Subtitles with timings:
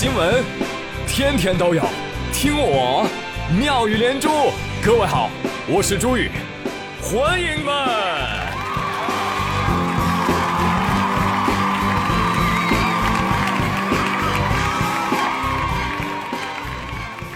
[0.00, 0.44] 新闻，
[1.08, 1.82] 天天都有，
[2.32, 3.04] 听我
[3.58, 4.28] 妙语连珠。
[4.80, 5.28] 各位好，
[5.66, 6.30] 我是朱宇，
[7.02, 7.74] 欢迎们。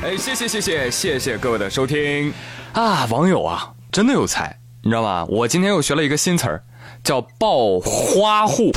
[0.05, 2.33] 哎，谢谢谢谢谢谢各位的收听
[2.75, 3.05] 啊！
[3.11, 5.27] 网友啊，真的有才，你知道吗？
[5.29, 6.63] 我今天又学了一个新词儿。
[7.05, 8.71] 叫暴花户，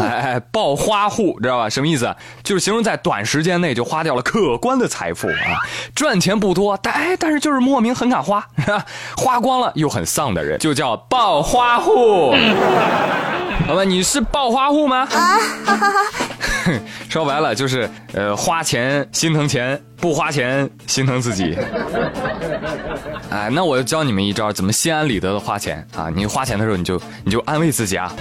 [0.00, 1.68] 哎，暴花户知道吧？
[1.68, 2.14] 什么意思？
[2.42, 5.58] 就是形容在短时间内就花掉了可观的财富啊，
[5.94, 8.46] 赚钱不多，但哎，但是就是莫名很敢花，
[9.16, 12.34] 花光了又很丧的人，就叫暴花户。
[13.66, 15.06] 好吧，你是暴花户吗？
[15.10, 16.21] 啊，哈哈哈。
[17.08, 21.56] 说白了就是，呃，花钱心疼钱，不花钱心疼自己。
[23.30, 26.10] 哎，那我就教你们一招，怎么心安理得的花钱啊？
[26.14, 28.12] 你花钱的时候，你就你就安慰自己啊。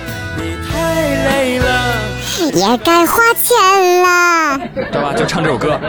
[1.01, 1.91] 累了。
[2.53, 3.55] 也该花钱
[4.01, 5.13] 了，知道吧？
[5.13, 5.79] 就唱这首歌，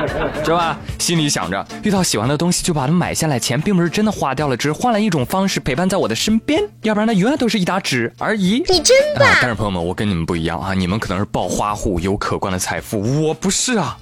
[0.44, 0.78] 知道吧？
[0.98, 8.62] 心里想着，遇到喜欢的东西就把它买下来，钱并不是真的花掉了，只是换了一种方式陪伴在我的身边，要不然它永远都是一沓纸而已。
[8.68, 9.26] 你真棒！
[9.40, 13.96] 但是朋友们，我跟你们不一样啊，你们可能是暴花户，有可观的财富，我不是啊，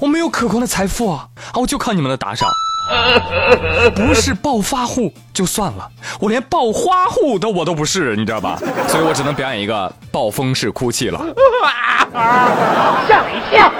[0.00, 2.48] 我没有可观的财富啊，啊，我就靠你们的打赏。
[3.94, 8.58] 不是暴发户就算了，我连暴花户都我都不是，你知道吧？
[8.88, 11.18] 所以我只能表演一个暴风式哭泣了。
[12.12, 13.70] 吓我一跳！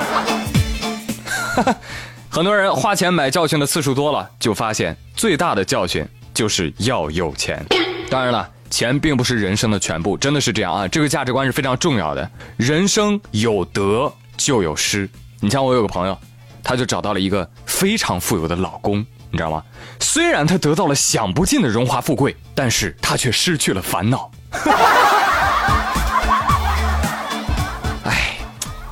[2.29, 7.65] 很多人花钱买教训的次数多了，就发现最大的教训就是要有钱。
[8.11, 10.89] 当然了，钱并不是人生的全部，真的是这样啊！
[10.89, 12.29] 这个价值观是非常重要的。
[12.57, 15.09] 人生有得就有失。
[15.41, 16.19] 你像我有个朋友。
[16.69, 19.63] 他就找到了一个非常富有的老公，你知道吗？
[20.01, 24.31] 虽然他得到了享不尽的荣华富贵，但是他却失去了烦恼。
[28.05, 28.39] 哎，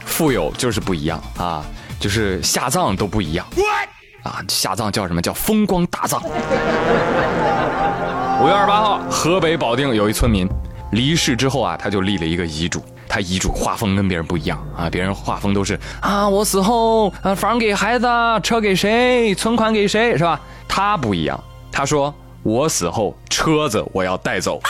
[0.04, 1.64] 富有就是不一样啊，
[1.98, 3.46] 就是下葬都不一样。
[4.22, 6.22] 啊，下葬叫什么叫风光大葬？
[6.22, 6.28] 五
[8.46, 10.46] 月二十八号，河北保定有一村民
[10.92, 12.84] 离世之后啊，他就立了一个遗嘱。
[13.14, 18.08] 他遗嘱画风跟别人不一样啊，别人画风都是啊，我死后啊，房给孩子，
[18.42, 20.40] 车给谁，存款给谁，是吧？
[20.66, 21.38] 他不一样，
[21.70, 24.60] 他说我死后车子我要带走。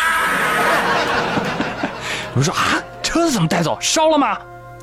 [2.34, 3.78] 我说啊，车子怎么带走？
[3.80, 4.36] 烧了吗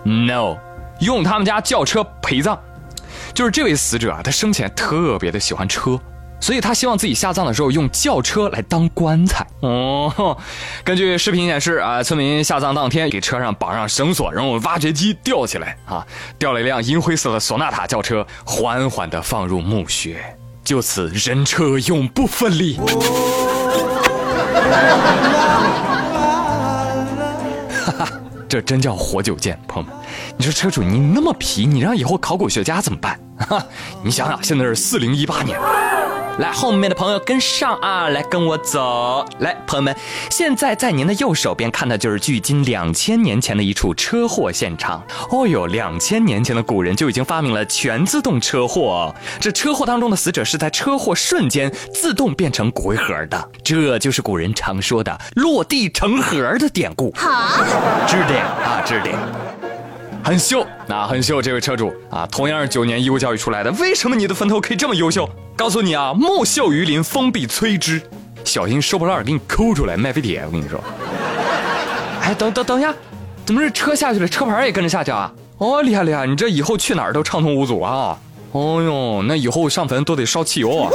[0.03, 0.57] ？No，
[0.99, 2.59] 用他们家轿车陪葬。
[3.31, 5.99] 就是这位死者啊，他生前特别的喜欢车。
[6.41, 10.35] 所以他希望自己下葬的时候用轿车来当棺材哦。
[10.83, 16.05] 根据视频显示啊，村民下葬当天给车上绑上绳索，然后挖掘机吊起来啊，
[16.39, 20.17] 吊了一辆银灰色的索纳塔轿车，缓缓地放入墓穴，
[20.63, 22.77] 就此人车永不分离。
[27.85, 28.07] 哈哈，
[28.49, 29.95] 这真叫活久见，朋友们。
[30.37, 33.19] 你说车主你那么皮，你让以后考古学家怎么办？
[33.47, 33.63] 哈，
[34.03, 35.59] 你想想，现在是四零一八年。
[36.39, 38.07] 来，后面的朋友跟上啊！
[38.09, 39.23] 来，跟我走。
[39.39, 39.95] 来，朋友们，
[40.31, 45.03] 现在在您的右手边看的就是距今两千年前的一处车祸现场。
[45.29, 49.13] 哦哟，两千年前的古人就已经发明了全自动车祸。
[49.39, 57.13] 这车祸当中的死者是在车祸瞬间自动变成骨灰盒的，这就是古人常说的“落地成盒”的典故。
[57.15, 57.63] 好，
[58.07, 59.50] 知点啊，知点。
[60.23, 65.27] 很秀，那很秀，这位车主啊，同样是九年义务教育出来的，为什么你的坟头可以这么优秀？
[65.57, 68.01] 告诉你啊，木秀于林，风必摧之，
[68.43, 70.43] 小心收破烂给你抠出来卖废铁。
[70.45, 70.79] 我跟你说，
[72.21, 72.93] 哎，等等等一下，
[73.45, 75.31] 怎么这车下去了，车牌也跟着下去啊？
[75.57, 78.17] 哦，厉害厉害，你这以后去哪儿都畅通无阻啊！
[78.51, 80.91] 哦呦，那以后上坟都得烧汽油啊。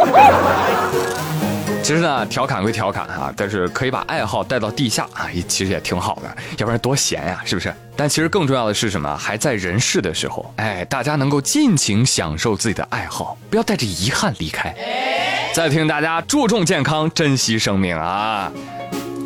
[1.82, 7.72] 其实呢，调侃归调侃啊，但是可以把爱好带到地下啊，其实也挺好的，要不然多闲呀，是不是？
[7.96, 9.16] 但其实更重要的是什么？
[9.16, 14.74] 还在人世的时候，哎，大家能够尽情享受自己的爱好，不要带着遗憾离开。
[15.54, 18.50] 再听大家注重健康，珍惜生命啊！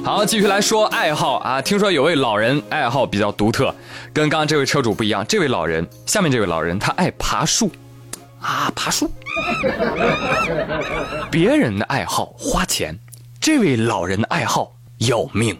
[0.05, 1.63] 好，继续来说爱好啊。
[1.63, 3.75] 听说有位老人爱好比较独特，
[4.13, 5.25] 跟刚刚这位车主不一样。
[5.27, 7.73] 这位老人，下面这位老人，他爱爬树。
[8.41, 9.11] 啊，爬树！
[11.31, 12.99] 别人的爱好花钱，
[13.41, 15.57] 这位老人的爱好要命。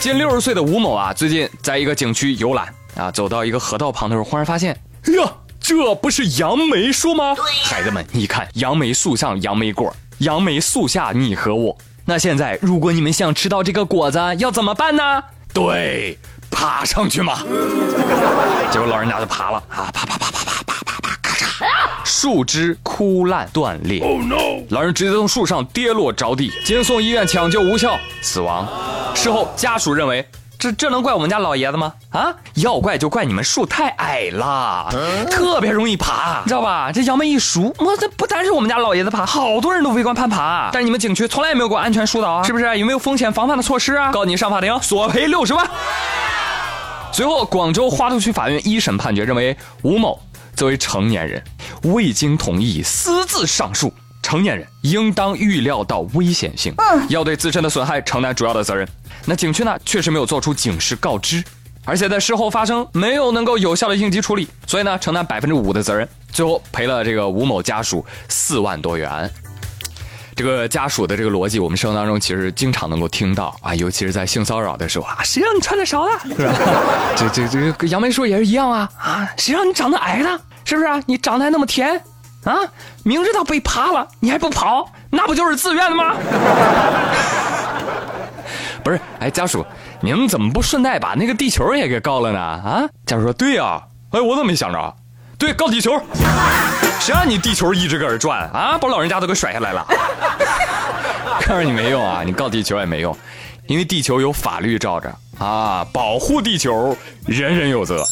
[0.00, 7.34] 近六十岁的吴某啊，最近在一个景区游览啊，走到一个河道旁的时候，忽然发现，哎呀，这不是杨梅树吗？
[7.64, 11.76] 孩子们，你看，杨梅树上杨梅果，杨梅树下你和我。
[12.04, 15.22] 那现在，如果你们想吃到这个果子，要怎么办呢？
[15.52, 16.16] 对，
[16.50, 17.38] 爬上去嘛。
[18.70, 20.35] 结果老人家就爬了啊，爬爬爬爬爬。
[22.06, 24.00] 树枝枯烂断裂，
[24.70, 28.64] 老人直接从树上跌落着地，经送医院抢救无效死亡。
[29.12, 30.24] 事后家属认为
[30.56, 31.94] 这这能怪我们家老爷子吗？
[32.10, 34.88] 啊，要怪就怪你们树太矮了，
[35.32, 36.92] 特别容易爬，你知道吧？
[36.92, 40.70] 这杨梅一熟，我这不单是我们家老爷子爬，好多人都围观攀爬。
[40.72, 42.78] 但是你们景区从来也没有过安全疏导啊，是不是？
[42.78, 44.12] 有没有风险防范的措施啊？
[44.12, 45.68] 告你上法庭索赔六十万。
[47.10, 50.20] 随后，广州花都区法院一审判决认为，吴某
[50.56, 51.42] 作为成年人，
[51.82, 53.92] 未经同意私自上树。
[54.22, 56.74] 成年人应当预料到危险性，
[57.08, 58.88] 要对自身的损害承担主要的责任。
[59.24, 61.44] 那景区呢，确实没有做出警示告知，
[61.84, 69.30] 而且在事后发生没有能够有效的应急处理，所以呢，承担百分之五的责任，最后赔了这个吴某家属四万多元。
[70.36, 76.54] 这个家属的这个逻辑，我们生活当中其实经常能够听到啊，尤其是在性骚扰的时候啊，谁让你穿的少的，是吧？
[77.16, 81.02] 这这这个杨梅树也是一样啊啊，谁让你长得矮呢，是不是啊？
[81.06, 82.00] 你长得还那么甜。
[82.44, 82.54] 啊！
[83.02, 86.14] 明知道被扒了，你还不跑，那不就是自愿的吗？
[88.84, 89.66] 不是，哎，家属，
[90.00, 92.38] 你们怎么不顺带把那个地球也给告了呢？
[92.38, 92.84] 啊！
[93.04, 94.94] 家属说：“对呀，哎，我怎么没想着？
[95.38, 96.00] 对，告地球，
[97.00, 98.78] 谁让你地球一直搁这转啊？
[98.78, 99.86] 把老人家都给甩下来了。
[101.46, 103.16] 告诉你没用啊，你告地球也没用，
[103.66, 106.96] 因为地球有法律罩着啊，保护地球，
[107.26, 108.04] 人人有责。”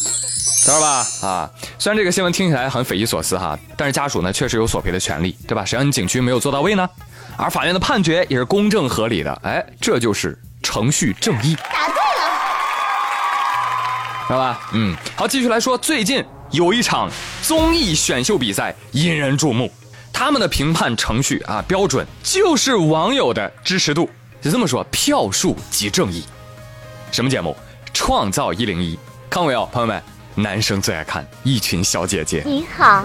[0.65, 1.05] 知道吧？
[1.21, 5.63] 啊，虽然这个新闻听起来很匪夷所思哈，但是家属呢确实有索赔的权利，对吧？
[5.63, 6.89] 谁让你景区没有做到位呢？
[7.37, 11.55] 而法院的判决也是公正合理的，哎，这就是程序正义。
[11.55, 12.29] 答对了，
[14.27, 14.59] 知道吧？
[14.73, 16.25] 嗯，好，继续来说，最近
[16.55, 17.11] 有一场
[17.41, 19.69] 综艺选秀比赛引人注目，
[20.13, 24.09] 他们的评判程序啊标准就是网友的支持度，
[24.41, 26.23] 就这么说，票数即正义。
[27.11, 27.55] 什么节目？
[27.93, 28.97] 创造一零一，
[29.29, 30.01] 看过没有，朋友们？
[30.35, 32.41] 男生最爱看一群小姐姐。
[32.45, 33.03] 你好。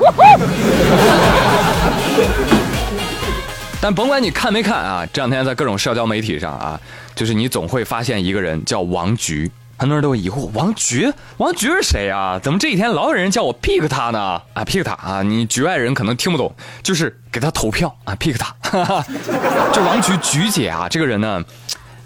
[3.80, 6.80] 但甭管你看没看啊，这两天在各种社交媒体上啊，
[7.16, 9.50] 就是你总会发现一个人叫王菊，
[9.80, 12.38] 很多人都会疑惑王菊，王菊是谁啊？
[12.38, 14.20] 怎么这几天老有人叫我 pick 他呢？
[14.52, 18.54] 啊，pick 他啊，你局外人可能听不懂，就是给他投票啊，pick 他。
[19.72, 21.42] 这王菊菊姐啊，这个人呢。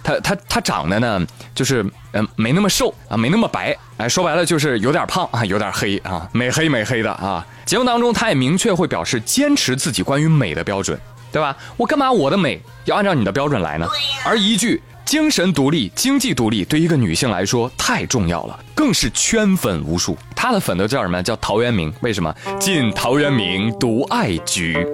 [0.05, 1.83] 她她她长得呢，就是
[2.13, 7.45] 嗯没那么瘦啊，没那么白，哎，说白了就是有点胖啊，有点黑啊，美黑美黑的啊。
[7.65, 11.01] 节目当中，他也明确会表示坚持自己关于美的标准，
[11.33, 11.57] 对吧？
[11.79, 13.89] 我干嘛我的美要按照你的标准来呢？
[14.27, 20.17] 而一句精神独立、经济独立，对一个女性来说太重要了，更是圈粉无数。
[20.35, 21.23] 她的粉都叫什么？
[21.23, 21.93] 叫陶渊明。
[22.01, 22.35] 为什么？
[22.59, 24.75] 敬陶渊明，独爱菊。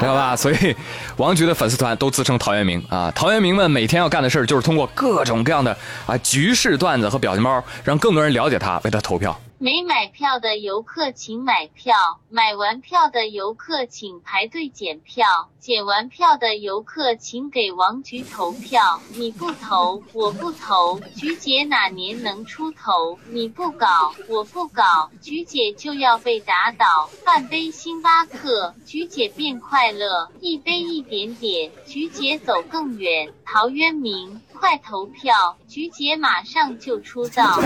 [0.00, 0.36] 知道吧？
[0.36, 0.74] 所以，
[1.16, 3.12] 王菊的粉丝团都自称陶渊明啊。
[3.14, 5.76] 陶渊明们每天要干的事儿就是通过各种各样的
[6.06, 9.36] 啊局势段子和表情包，让更多人了解他，为他投票。
[9.60, 19.00] 没买票的游客请买票，买完票的游客请排队检票，检完票的游客请给王菊投票。
[19.16, 23.18] 你不投，我不投，菊姐哪年能出头？
[23.30, 27.10] 你不搞，我不搞，菊姐就要被打倒。
[27.24, 33.34] 半杯星巴克，菊姐变快乐；一杯一点点，菊姐走更远。
[33.44, 37.60] 陶渊明，快投票，菊姐马上就出道。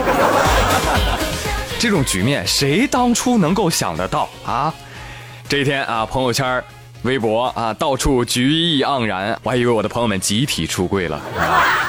[1.82, 4.73] 这种局面谁当初能够想得到啊？
[5.49, 6.62] 这一天啊，朋友圈、
[7.02, 11.20] 微博啊，到处局意盎然，我还以为我的朋友们集体出柜了。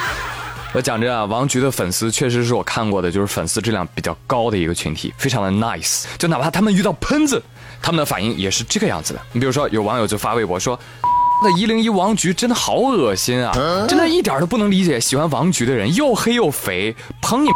[0.74, 6.06] 我讲着啊，王菊的粉丝确实是我看过的，就是粉丝质量比较高的一个群体，非常的 nice。
[6.18, 7.40] 就哪怕他们遇到喷子，
[7.80, 9.21] 他们的反应也是这个样子的。
[9.31, 10.76] 你比如说，有网友就发微博说
[11.45, 13.54] ：“那一零一王菊真的好恶心啊，
[13.88, 17.50] 真的一点都不能理解喜欢王菊的人又黑又肥，捧你。”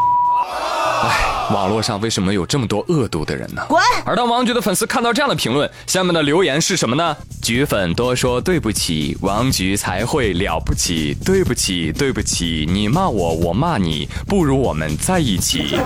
[1.02, 1.37] 哎。
[1.52, 3.64] 网络上为什么有这么多恶毒的人呢？
[3.70, 3.82] 滚！
[4.04, 7.16] 而当王菊的粉丝看到这样的评论，下面的留言是什么呢？
[7.42, 11.16] 菊粉多说对不起，王菊才会了不起。
[11.24, 15.78] 对不起，对不起，你骂我，我骂你，不如我们在一起。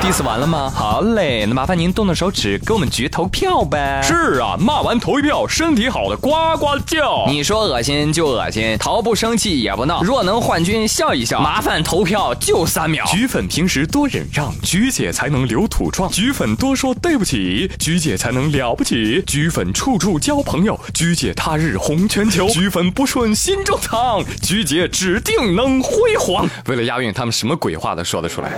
[0.00, 0.72] diss 完了吗？
[0.74, 4.00] 好嘞，那麻烦您动动手指给我们菊投票呗。
[4.02, 7.26] 是啊，骂完投一票，身体好的呱呱叫。
[7.28, 10.02] 你说恶心就恶心，逃不生气也不闹。
[10.02, 13.04] 若能换君笑一笑，麻烦投票就三秒。
[13.06, 14.93] 菊粉平时多忍让，菊。
[14.94, 26.48] 姐才能留土创，菊粉多说对不起，菊姐才能了不起，菊粉处处交朋友，菊姐他日红全球，菊粉不顺心中藏，菊姐指定能辉煌。
[26.66, 28.52] 为了押韵，他们什么鬼话都说得出来。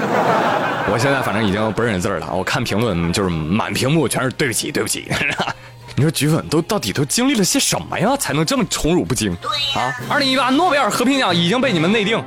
[0.93, 5.07] 我现在反正已经不认识字了，我看评论就是满屏幕全是对不起，对不起。
[5.99, 9.33] 你说菊粉都到底都经历了些什么呀，才能这么宠辱不惊？
[9.75, 9.97] 啊！
[10.11, 12.23] 二零一八诺贝尔和平奖已经被你们内定。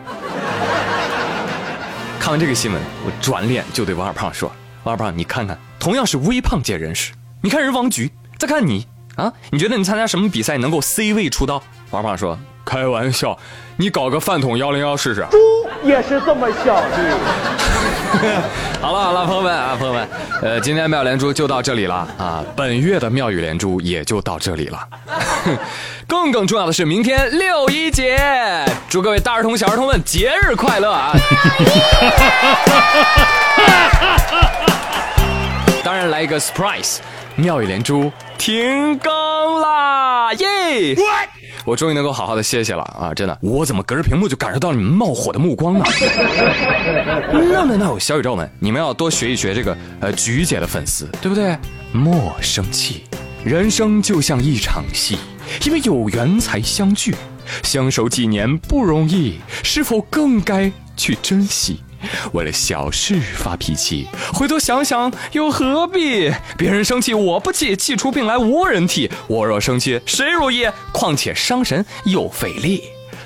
[2.19, 4.51] 看完这个新闻，我转脸就对王二胖说
[4.83, 8.85] ：“王二胖，你看看，同样是微胖界人士，你看人王菊，再看你
[9.15, 12.37] 啊，你觉得你参加什么比赛能够 C 位出道？”王二胖说
[12.69, 13.35] ：“开玩笑，
[13.77, 15.25] 你搞个饭桶幺零幺试试。
[15.31, 15.37] 猪
[15.83, 17.17] 也是这么想的。
[18.79, 20.07] 好了好了，朋友们啊，朋友们，
[20.43, 24.87] 呃，今天妙语连珠就到这里了啊，本月的妙语连珠也就到这里了。
[26.07, 28.19] 更更重要的是，明天六一节，
[28.87, 31.11] 祝各位大儿童、小儿童们节日快乐啊！
[35.83, 36.97] 当然来一个 surprise，
[37.35, 39.11] 妙语连珠停更
[39.59, 40.95] 啦，耶！
[41.65, 43.13] 我终于能够好好的歇歇了啊！
[43.13, 45.85] 真的，我怎么隔着屏幕就感受到你们冒火的目光呢
[47.31, 51.57] ？No No No，小宇宙们，你们要多学一学这个呃菊姐的粉丝，对不对？
[51.91, 53.03] 莫生气，
[53.43, 55.17] 人生就像一场戏，
[55.65, 57.13] 因为有缘才相聚，
[57.63, 61.81] 相守几年不容易，是否更该去珍惜？
[62.33, 66.31] 为了小事发脾气，回头想想又何必？
[66.57, 69.09] 别人生气我不气，气出病来无人替。
[69.27, 70.67] 我若生气谁如意？
[70.91, 72.83] 况且伤神又费力，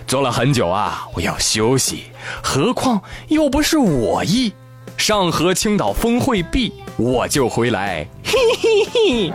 [0.08, 2.06] 做了很久啊，我要休息。
[2.42, 4.54] 何况又不是我意，
[4.98, 8.08] 上合青岛峰会毕，我就回来。
[8.24, 9.34] 嘿嘿嘿。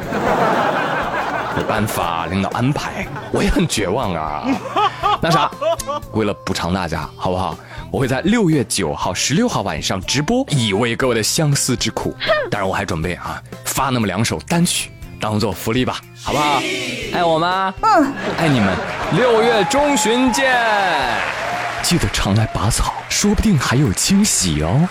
[1.57, 4.47] 没办法，领导安排，我也很绝望啊。
[5.21, 5.50] 那啥，
[6.12, 7.59] 为了补偿大家，好不好？
[7.90, 12.14] 我会在六月九号、十六号晚上直播，以慰各位的相思之苦。
[12.50, 16.61] 当然，我还准备啊发那么两首单曲，当做福利吧，好不好？
[17.14, 17.73] 爱我吗？
[17.80, 18.76] 嗯，爱你们。
[19.16, 20.54] 六月中旬见，
[21.83, 24.87] 记得常来拔草，说不定还有惊喜哦。